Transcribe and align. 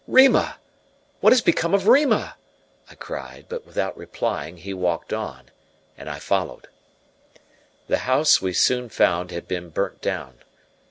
"Rima! 0.07 0.57
What 1.19 1.31
has 1.31 1.43
become 1.43 1.75
of 1.75 1.87
Rima?" 1.87 2.35
I 2.89 2.95
cried; 2.95 3.45
but 3.47 3.67
without 3.67 3.95
replying 3.95 4.57
he 4.57 4.73
walked 4.73 5.13
on, 5.13 5.51
and 5.95 6.09
I 6.09 6.17
followed. 6.17 6.69
The 7.87 7.99
house, 7.99 8.41
we 8.41 8.51
soon 8.51 8.89
found, 8.89 9.29
had 9.29 9.47
been 9.47 9.69
burnt 9.69 10.01
down. 10.01 10.39